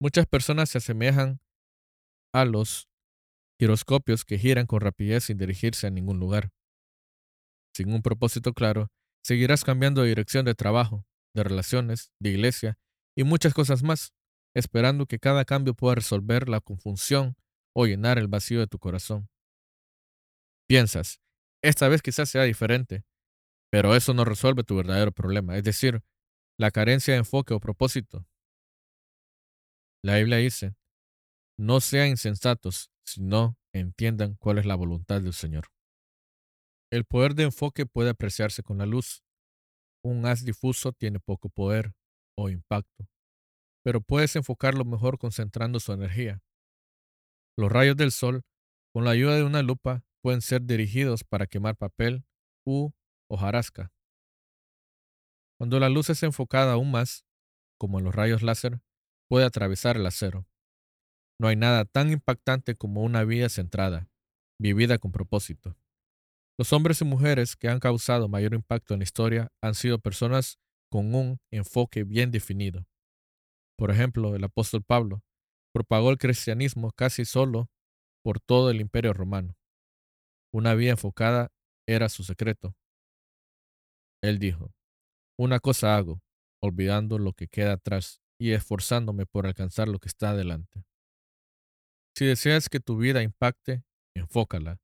Muchas 0.00 0.26
personas 0.26 0.70
se 0.70 0.78
asemejan 0.78 1.40
a 2.34 2.44
los 2.44 2.88
giroscopios 3.58 4.24
que 4.24 4.38
giran 4.38 4.66
con 4.66 4.80
rapidez 4.80 5.24
sin 5.24 5.38
dirigirse 5.38 5.86
a 5.86 5.90
ningún 5.90 6.18
lugar. 6.18 6.50
Sin 7.74 7.92
un 7.92 8.02
propósito 8.02 8.52
claro, 8.52 8.90
seguirás 9.22 9.64
cambiando 9.64 10.02
de 10.02 10.08
dirección 10.08 10.44
de 10.44 10.54
trabajo, 10.54 11.06
de 11.34 11.44
relaciones, 11.44 12.12
de 12.20 12.30
iglesia 12.30 12.78
y 13.16 13.24
muchas 13.24 13.54
cosas 13.54 13.82
más, 13.82 14.12
esperando 14.54 15.06
que 15.06 15.18
cada 15.18 15.44
cambio 15.44 15.74
pueda 15.74 15.94
resolver 15.94 16.48
la 16.48 16.60
confusión 16.60 17.36
o 17.74 17.86
llenar 17.86 18.18
el 18.18 18.28
vacío 18.28 18.60
de 18.60 18.66
tu 18.66 18.78
corazón. 18.78 19.28
Piensas, 20.66 21.20
esta 21.62 21.88
vez 21.88 22.02
quizás 22.02 22.28
sea 22.28 22.42
diferente, 22.42 23.04
pero 23.76 23.94
eso 23.94 24.14
no 24.14 24.24
resuelve 24.24 24.64
tu 24.64 24.74
verdadero 24.74 25.12
problema, 25.12 25.54
es 25.58 25.62
decir, 25.62 26.02
la 26.58 26.70
carencia 26.70 27.12
de 27.12 27.18
enfoque 27.18 27.52
o 27.52 27.60
propósito. 27.60 28.26
La 30.02 30.16
Biblia 30.16 30.38
dice, 30.38 30.74
no 31.58 31.82
sean 31.82 32.08
insensatos, 32.08 32.90
sino 33.04 33.58
entiendan 33.74 34.36
cuál 34.36 34.56
es 34.56 34.64
la 34.64 34.76
voluntad 34.76 35.20
del 35.20 35.34
Señor. 35.34 35.66
El 36.90 37.04
poder 37.04 37.34
de 37.34 37.42
enfoque 37.42 37.84
puede 37.84 38.08
apreciarse 38.08 38.62
con 38.62 38.78
la 38.78 38.86
luz. 38.86 39.22
Un 40.02 40.24
haz 40.24 40.42
difuso 40.42 40.92
tiene 40.92 41.20
poco 41.20 41.50
poder 41.50 41.92
o 42.34 42.48
impacto, 42.48 43.06
pero 43.84 44.00
puedes 44.00 44.36
enfocarlo 44.36 44.86
mejor 44.86 45.18
concentrando 45.18 45.80
su 45.80 45.92
energía. 45.92 46.42
Los 47.58 47.70
rayos 47.70 47.98
del 47.98 48.10
sol, 48.10 48.40
con 48.94 49.04
la 49.04 49.10
ayuda 49.10 49.36
de 49.36 49.44
una 49.44 49.60
lupa, 49.60 50.02
pueden 50.22 50.40
ser 50.40 50.62
dirigidos 50.62 51.24
para 51.24 51.46
quemar 51.46 51.76
papel 51.76 52.24
u 52.64 52.94
hojarasca. 53.28 53.92
Cuando 55.58 55.80
la 55.80 55.88
luz 55.88 56.10
es 56.10 56.22
enfocada 56.22 56.74
aún 56.74 56.90
más, 56.90 57.24
como 57.78 57.98
en 57.98 58.04
los 58.04 58.14
rayos 58.14 58.42
láser, 58.42 58.80
puede 59.28 59.46
atravesar 59.46 59.96
el 59.96 60.06
acero. 60.06 60.46
No 61.38 61.48
hay 61.48 61.56
nada 61.56 61.84
tan 61.84 62.10
impactante 62.10 62.74
como 62.74 63.02
una 63.02 63.24
vida 63.24 63.48
centrada, 63.48 64.08
vivida 64.58 64.98
con 64.98 65.12
propósito. 65.12 65.76
Los 66.58 66.72
hombres 66.72 67.02
y 67.02 67.04
mujeres 67.04 67.56
que 67.56 67.68
han 67.68 67.80
causado 67.80 68.28
mayor 68.28 68.54
impacto 68.54 68.94
en 68.94 69.00
la 69.00 69.04
historia 69.04 69.52
han 69.62 69.74
sido 69.74 69.98
personas 69.98 70.58
con 70.90 71.14
un 71.14 71.38
enfoque 71.50 72.04
bien 72.04 72.30
definido. 72.30 72.86
Por 73.76 73.90
ejemplo, 73.90 74.34
el 74.34 74.44
apóstol 74.44 74.82
Pablo 74.82 75.22
propagó 75.74 76.10
el 76.10 76.16
cristianismo 76.16 76.92
casi 76.92 77.26
solo 77.26 77.68
por 78.22 78.40
todo 78.40 78.70
el 78.70 78.80
imperio 78.80 79.12
romano. 79.12 79.56
Una 80.52 80.74
vida 80.74 80.92
enfocada 80.92 81.52
era 81.86 82.08
su 82.08 82.24
secreto. 82.24 82.74
Él 84.22 84.38
dijo, 84.38 84.72
una 85.38 85.60
cosa 85.60 85.96
hago, 85.96 86.20
olvidando 86.62 87.18
lo 87.18 87.32
que 87.32 87.48
queda 87.48 87.74
atrás 87.74 88.20
y 88.40 88.52
esforzándome 88.52 89.26
por 89.26 89.46
alcanzar 89.46 89.88
lo 89.88 89.98
que 89.98 90.08
está 90.08 90.30
adelante. 90.30 90.84
Si 92.16 92.24
deseas 92.24 92.68
que 92.68 92.80
tu 92.80 92.96
vida 92.96 93.22
impacte, 93.22 93.84
enfócala. 94.16 94.78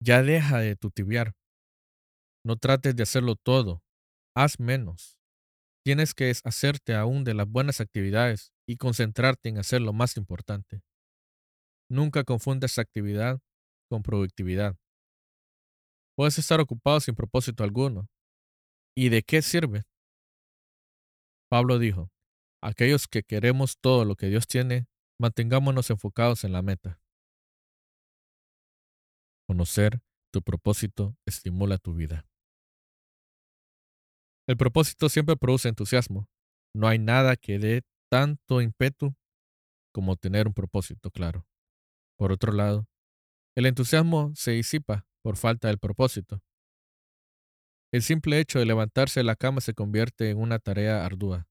Ya 0.00 0.22
deja 0.22 0.58
de 0.58 0.76
tutibiar. 0.76 1.34
No 2.44 2.56
trates 2.56 2.94
de 2.94 3.02
hacerlo 3.02 3.34
todo. 3.34 3.82
Haz 4.36 4.60
menos. 4.60 5.18
Tienes 5.84 6.14
que 6.14 6.32
hacerte 6.44 6.94
aún 6.94 7.24
de 7.24 7.34
las 7.34 7.48
buenas 7.48 7.80
actividades 7.80 8.52
y 8.68 8.76
concentrarte 8.76 9.48
en 9.48 9.58
hacer 9.58 9.80
lo 9.80 9.92
más 9.92 10.16
importante. 10.16 10.82
Nunca 11.90 12.24
confundas 12.24 12.78
actividad 12.78 13.40
con 13.88 14.02
productividad. 14.02 14.76
Puedes 16.16 16.38
estar 16.38 16.60
ocupado 16.60 17.00
sin 17.00 17.14
propósito 17.14 17.62
alguno. 17.62 18.08
¿Y 18.96 19.10
de 19.10 19.22
qué 19.22 19.42
sirve? 19.42 19.82
Pablo 21.50 21.78
dijo, 21.78 22.10
aquellos 22.62 23.06
que 23.06 23.22
queremos 23.22 23.78
todo 23.78 24.04
lo 24.04 24.16
que 24.16 24.26
Dios 24.26 24.46
tiene, 24.46 24.86
Mantengámonos 25.18 25.88
enfocados 25.88 26.44
en 26.44 26.52
la 26.52 26.60
meta. 26.60 27.00
Conocer 29.48 30.02
tu 30.30 30.42
propósito 30.42 31.16
estimula 31.24 31.78
tu 31.78 31.94
vida. 31.94 32.26
El 34.46 34.58
propósito 34.58 35.08
siempre 35.08 35.36
produce 35.36 35.68
entusiasmo. 35.68 36.28
No 36.74 36.86
hay 36.86 36.98
nada 36.98 37.36
que 37.36 37.58
dé 37.58 37.82
tanto 38.10 38.60
ímpetu 38.60 39.16
como 39.92 40.16
tener 40.16 40.46
un 40.46 40.52
propósito 40.52 41.10
claro. 41.10 41.46
Por 42.18 42.30
otro 42.30 42.52
lado, 42.52 42.86
el 43.56 43.64
entusiasmo 43.64 44.34
se 44.36 44.50
disipa 44.50 45.06
por 45.22 45.38
falta 45.38 45.68
del 45.68 45.78
propósito. 45.78 46.42
El 47.92 48.02
simple 48.02 48.40
hecho 48.40 48.58
de 48.58 48.66
levantarse 48.66 49.20
de 49.20 49.24
la 49.24 49.36
cama 49.36 49.60
se 49.60 49.74
convierte 49.74 50.30
en 50.30 50.38
una 50.38 50.58
tarea 50.58 51.04
ardua. 51.04 51.48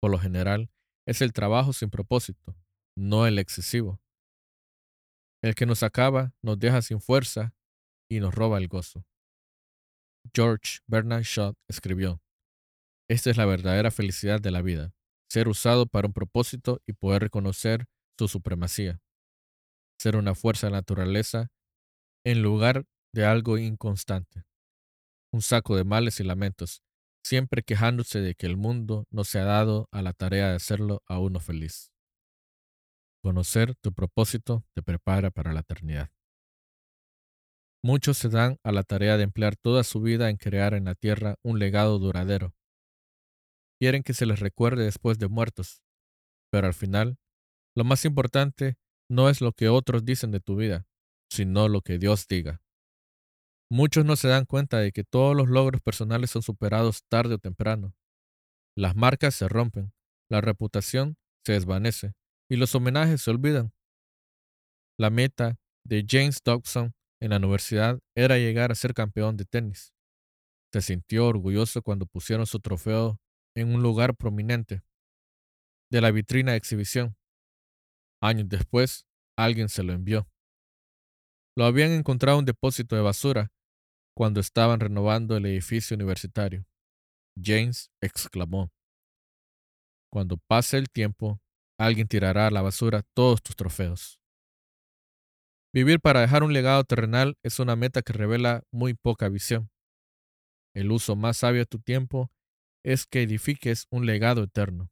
Por 0.00 0.10
lo 0.10 0.18
general, 0.18 0.70
es 1.06 1.22
el 1.22 1.32
trabajo 1.32 1.72
sin 1.72 1.90
propósito, 1.90 2.56
no 2.96 3.26
el 3.26 3.38
excesivo. 3.38 4.00
El 5.42 5.54
que 5.54 5.66
nos 5.66 5.82
acaba 5.82 6.34
nos 6.42 6.58
deja 6.58 6.82
sin 6.82 7.00
fuerza 7.00 7.54
y 8.10 8.20
nos 8.20 8.34
roba 8.34 8.58
el 8.58 8.68
gozo. 8.68 9.04
George 10.34 10.80
Bernard 10.86 11.22
Shaw 11.22 11.54
escribió, 11.68 12.20
Esta 13.08 13.30
es 13.30 13.36
la 13.36 13.46
verdadera 13.46 13.90
felicidad 13.90 14.40
de 14.40 14.50
la 14.50 14.62
vida, 14.62 14.92
ser 15.28 15.48
usado 15.48 15.86
para 15.86 16.06
un 16.06 16.12
propósito 16.12 16.80
y 16.86 16.92
poder 16.92 17.22
reconocer 17.22 17.86
su 18.18 18.28
supremacía, 18.28 19.00
ser 20.00 20.16
una 20.16 20.34
fuerza 20.34 20.68
de 20.68 20.72
naturaleza 20.72 21.48
en 22.24 22.42
lugar 22.42 22.86
de 23.14 23.24
algo 23.24 23.58
inconstante, 23.58 24.44
un 25.32 25.42
saco 25.42 25.76
de 25.76 25.84
males 25.84 26.20
y 26.20 26.24
lamentos, 26.24 26.82
siempre 27.24 27.62
quejándose 27.62 28.20
de 28.20 28.34
que 28.34 28.46
el 28.46 28.56
mundo 28.56 29.04
no 29.10 29.24
se 29.24 29.38
ha 29.38 29.44
dado 29.44 29.88
a 29.90 30.02
la 30.02 30.12
tarea 30.12 30.50
de 30.50 30.56
hacerlo 30.56 31.02
a 31.06 31.18
uno 31.18 31.40
feliz. 31.40 31.90
Conocer 33.22 33.74
tu 33.76 33.92
propósito 33.92 34.64
te 34.74 34.82
prepara 34.82 35.30
para 35.30 35.52
la 35.52 35.60
eternidad. 35.60 36.10
Muchos 37.82 38.18
se 38.18 38.28
dan 38.28 38.58
a 38.64 38.72
la 38.72 38.82
tarea 38.82 39.16
de 39.16 39.24
emplear 39.24 39.56
toda 39.56 39.84
su 39.84 40.00
vida 40.00 40.30
en 40.30 40.36
crear 40.36 40.74
en 40.74 40.84
la 40.84 40.94
tierra 40.94 41.36
un 41.42 41.58
legado 41.58 41.98
duradero. 41.98 42.54
Quieren 43.80 44.02
que 44.02 44.14
se 44.14 44.26
les 44.26 44.40
recuerde 44.40 44.84
después 44.84 45.18
de 45.18 45.28
muertos, 45.28 45.82
pero 46.50 46.66
al 46.66 46.74
final, 46.74 47.18
lo 47.76 47.84
más 47.84 48.04
importante 48.04 48.76
no 49.10 49.28
es 49.28 49.40
lo 49.40 49.52
que 49.52 49.68
otros 49.68 50.04
dicen 50.04 50.30
de 50.30 50.40
tu 50.40 50.56
vida, 50.56 50.86
sino 51.30 51.68
lo 51.68 51.82
que 51.82 51.98
Dios 51.98 52.26
diga. 52.28 52.62
Muchos 53.68 54.04
no 54.04 54.14
se 54.14 54.28
dan 54.28 54.44
cuenta 54.44 54.78
de 54.78 54.92
que 54.92 55.02
todos 55.02 55.36
los 55.36 55.48
logros 55.48 55.80
personales 55.80 56.30
son 56.30 56.42
superados 56.42 57.02
tarde 57.08 57.34
o 57.34 57.38
temprano. 57.38 57.94
Las 58.76 58.94
marcas 58.94 59.34
se 59.34 59.48
rompen, 59.48 59.92
la 60.30 60.40
reputación 60.40 61.16
se 61.44 61.52
desvanece 61.54 62.12
y 62.48 62.56
los 62.56 62.74
homenajes 62.76 63.22
se 63.22 63.30
olvidan. 63.30 63.72
La 64.98 65.10
meta 65.10 65.58
de 65.84 66.04
James 66.08 66.40
Dobson 66.44 66.94
en 67.20 67.30
la 67.30 67.38
universidad 67.38 67.98
era 68.14 68.38
llegar 68.38 68.70
a 68.70 68.76
ser 68.76 68.94
campeón 68.94 69.36
de 69.36 69.44
tenis. 69.44 69.92
Se 70.72 70.80
sintió 70.80 71.26
orgulloso 71.26 71.82
cuando 71.82 72.06
pusieron 72.06 72.46
su 72.46 72.60
trofeo 72.60 73.20
en 73.56 73.74
un 73.74 73.82
lugar 73.82 74.14
prominente 74.14 74.82
de 75.90 76.00
la 76.00 76.12
vitrina 76.12 76.52
de 76.52 76.58
exhibición. 76.58 77.16
Años 78.22 78.48
después, 78.48 79.06
alguien 79.36 79.68
se 79.68 79.82
lo 79.82 79.92
envió. 79.92 80.28
Lo 81.56 81.64
habían 81.64 81.90
encontrado 81.92 82.36
en 82.36 82.40
un 82.40 82.44
depósito 82.44 82.96
de 82.96 83.02
basura 83.02 83.50
cuando 84.16 84.40
estaban 84.40 84.80
renovando 84.80 85.36
el 85.36 85.44
edificio 85.44 85.94
universitario. 85.94 86.66
James 87.40 87.90
exclamó, 88.00 88.72
Cuando 90.10 90.38
pase 90.38 90.78
el 90.78 90.88
tiempo, 90.88 91.42
alguien 91.78 92.08
tirará 92.08 92.46
a 92.46 92.50
la 92.50 92.62
basura 92.62 93.02
todos 93.14 93.42
tus 93.42 93.54
trofeos. 93.56 94.18
Vivir 95.74 96.00
para 96.00 96.22
dejar 96.22 96.42
un 96.42 96.54
legado 96.54 96.82
terrenal 96.84 97.36
es 97.42 97.58
una 97.58 97.76
meta 97.76 98.00
que 98.00 98.14
revela 98.14 98.62
muy 98.72 98.94
poca 98.94 99.28
visión. 99.28 99.70
El 100.74 100.90
uso 100.92 101.14
más 101.14 101.36
sabio 101.36 101.60
de 101.60 101.66
tu 101.66 101.78
tiempo 101.78 102.30
es 102.82 103.04
que 103.04 103.22
edifiques 103.22 103.86
un 103.90 104.06
legado 104.06 104.44
eterno. 104.44 104.90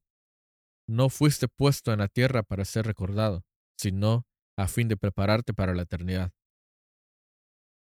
No 0.87 1.09
fuiste 1.09 1.49
puesto 1.49 1.95
en 1.95 2.01
la 2.01 2.09
tierra 2.09 2.43
para 2.43 2.67
ser 2.67 2.85
recordado, 2.85 3.43
sino 3.79 4.27
a 4.59 4.69
fin 4.69 4.89
de 4.89 4.99
prepararte 4.99 5.55
para 5.55 5.75
la 5.75 5.83
eternidad. 5.83 6.33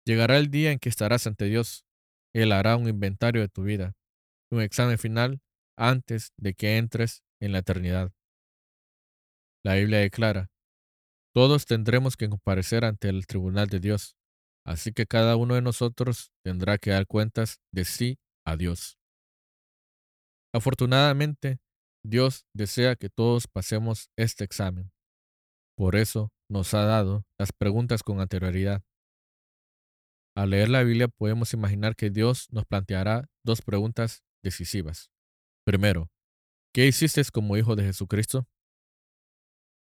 Llegará 0.07 0.37
el 0.37 0.51
día 0.51 0.73
en 0.73 0.79
que 0.79 0.89
estarás 0.89 1.27
ante 1.27 1.47
Dios. 1.47 1.85
Él 2.35 2.53
hará 2.53 2.77
un 2.77 2.89
inventario 2.89 3.41
de 3.41 3.49
tu 3.49 3.63
vida, 3.63 3.95
un 4.51 4.61
examen 4.61 4.99
final 4.99 5.41
antes 5.77 6.33
de 6.37 6.55
que 6.55 6.77
entres 6.77 7.23
en 7.41 7.53
la 7.53 7.59
eternidad. 7.59 8.13
La 9.65 9.77
Biblia 9.77 9.99
declara, 9.99 10.51
todos 11.35 11.67
tendremos 11.67 12.17
que 12.17 12.29
comparecer 12.29 12.85
ante 12.85 13.09
el 13.09 13.27
tribunal 13.27 13.69
de 13.69 13.81
Dios, 13.81 14.17
así 14.67 14.93
que 14.93 15.07
cada 15.07 15.37
uno 15.37 15.55
de 15.55 15.63
nosotros 15.63 16.31
tendrá 16.45 16.79
que 16.79 16.91
dar 16.91 17.07
cuentas 17.07 17.61
de 17.73 17.85
sí 17.85 18.19
a 18.47 18.57
Dios. 18.57 18.99
Afortunadamente, 20.55 21.59
Dios 22.05 22.47
desea 22.55 22.95
que 22.95 23.09
todos 23.09 23.49
pasemos 23.49 24.11
este 24.17 24.45
examen. 24.45 24.93
Por 25.77 25.97
eso 25.97 26.31
nos 26.49 26.75
ha 26.75 26.85
dado 26.85 27.25
las 27.39 27.53
preguntas 27.53 28.03
con 28.03 28.21
anterioridad. 28.21 28.83
Al 30.37 30.51
leer 30.51 30.69
la 30.69 30.83
Biblia 30.83 31.09
podemos 31.09 31.55
imaginar 31.55 31.95
que 31.95 32.11
Dios 32.11 32.49
nos 32.51 32.65
planteará 32.65 33.29
dos 33.45 33.63
preguntas 33.63 34.25
decisivas. 34.43 35.11
Primero, 35.65 36.11
¿qué 36.75 36.87
hiciste 36.87 37.23
como 37.33 37.57
hijo 37.57 37.77
de 37.77 37.85
Jesucristo? 37.85 38.49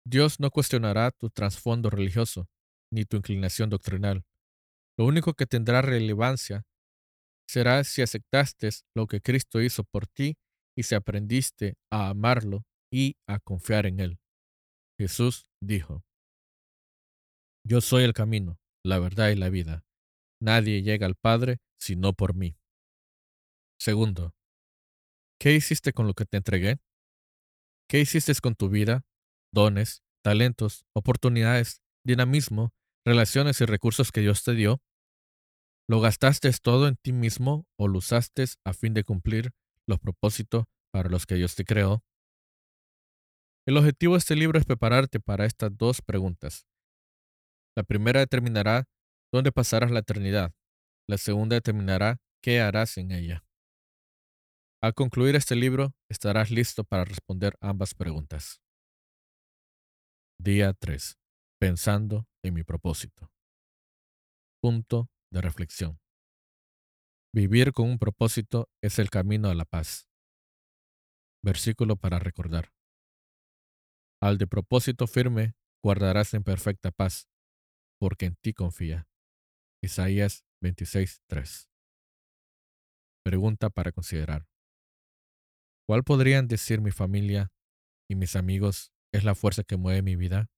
Dios 0.06 0.40
no 0.40 0.50
cuestionará 0.50 1.10
tu 1.10 1.28
trasfondo 1.28 1.90
religioso 1.90 2.48
ni 2.90 3.04
tu 3.04 3.18
inclinación 3.18 3.68
doctrinal. 3.68 4.24
Lo 4.98 5.04
único 5.04 5.34
que 5.34 5.46
tendrá 5.46 5.82
relevancia 5.82 6.64
será 7.48 7.84
si 7.84 8.00
aceptaste 8.00 8.70
lo 8.94 9.06
que 9.06 9.20
Cristo 9.20 9.60
hizo 9.60 9.84
por 9.84 10.06
ti 10.06 10.36
y 10.76 10.84
si 10.84 10.94
aprendiste 10.94 11.74
a 11.92 12.08
amarlo 12.08 12.64
y 12.90 13.16
a 13.28 13.40
confiar 13.40 13.86
en 13.86 14.00
Él. 14.00 14.18
Jesús 14.98 15.44
dijo, 15.62 16.02
Yo 17.66 17.80
soy 17.80 18.04
el 18.04 18.14
camino, 18.14 18.58
la 18.84 18.98
verdad 18.98 19.30
y 19.30 19.36
la 19.36 19.50
vida. 19.50 19.84
Nadie 20.40 20.82
llega 20.82 21.06
al 21.06 21.16
Padre 21.16 21.58
sino 21.78 22.12
por 22.12 22.34
mí. 22.34 22.56
Segundo, 23.78 24.34
¿qué 25.38 25.54
hiciste 25.54 25.92
con 25.92 26.06
lo 26.06 26.14
que 26.14 26.26
te 26.26 26.36
entregué? 26.36 26.78
¿Qué 27.88 28.00
hiciste 28.00 28.32
con 28.40 28.54
tu 28.54 28.68
vida, 28.68 29.06
dones, 29.52 30.02
talentos, 30.22 30.84
oportunidades, 30.94 31.82
dinamismo, 32.04 32.72
relaciones 33.04 33.60
y 33.60 33.64
recursos 33.64 34.12
que 34.12 34.20
Dios 34.20 34.44
te 34.44 34.54
dio? 34.54 34.82
¿Lo 35.88 36.00
gastaste 36.00 36.50
todo 36.62 36.86
en 36.86 36.96
ti 36.96 37.12
mismo 37.12 37.66
o 37.78 37.88
lo 37.88 37.98
usaste 37.98 38.44
a 38.64 38.72
fin 38.74 38.94
de 38.94 39.04
cumplir 39.04 39.50
los 39.88 39.98
propósitos 39.98 40.66
para 40.92 41.08
los 41.08 41.26
que 41.26 41.34
Dios 41.34 41.56
te 41.56 41.64
creó? 41.64 42.04
El 43.66 43.76
objetivo 43.76 44.14
de 44.14 44.18
este 44.18 44.36
libro 44.36 44.58
es 44.58 44.64
prepararte 44.64 45.20
para 45.20 45.46
estas 45.46 45.76
dos 45.76 46.02
preguntas. 46.02 46.66
La 47.76 47.82
primera 47.82 48.20
determinará 48.20 48.88
dónde 49.32 49.52
pasarás 49.52 49.90
la 49.90 50.00
eternidad. 50.00 50.52
La 51.08 51.18
segunda 51.18 51.54
determinará 51.54 52.18
qué 52.42 52.60
harás 52.60 52.96
en 52.98 53.12
ella. 53.12 53.44
Al 54.82 54.94
concluir 54.94 55.36
este 55.36 55.56
libro, 55.56 55.94
estarás 56.08 56.50
listo 56.50 56.84
para 56.84 57.04
responder 57.04 57.54
ambas 57.60 57.94
preguntas. 57.94 58.62
Día 60.38 60.72
3. 60.72 61.18
Pensando 61.60 62.26
en 62.42 62.54
mi 62.54 62.64
propósito. 62.64 63.30
Punto 64.62 65.10
de 65.30 65.42
reflexión. 65.42 66.00
Vivir 67.34 67.72
con 67.72 67.90
un 67.90 67.98
propósito 67.98 68.70
es 68.82 68.98
el 68.98 69.10
camino 69.10 69.50
a 69.50 69.54
la 69.54 69.66
paz. 69.66 70.08
Versículo 71.42 71.96
para 71.96 72.18
recordar. 72.18 72.72
Al 74.22 74.38
de 74.38 74.46
propósito 74.46 75.06
firme 75.06 75.54
guardarás 75.82 76.34
en 76.34 76.42
perfecta 76.42 76.90
paz, 76.90 77.28
porque 77.98 78.26
en 78.26 78.36
ti 78.36 78.52
confía. 78.52 79.09
Isaías 79.82 80.44
26:3. 80.60 81.66
Pregunta 83.24 83.70
para 83.70 83.92
considerar. 83.92 84.46
¿Cuál 85.88 86.04
podrían 86.04 86.48
decir 86.48 86.80
mi 86.80 86.90
familia 86.90 87.50
y 88.08 88.14
mis 88.14 88.36
amigos 88.36 88.92
es 89.12 89.24
la 89.24 89.34
fuerza 89.34 89.64
que 89.64 89.76
mueve 89.76 90.02
mi 90.02 90.16
vida? 90.16 90.48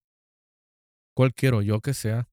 ¿Cuál 1.16 1.34
quiero 1.34 1.62
yo 1.62 1.80
que 1.80 1.94
sea? 1.94 2.31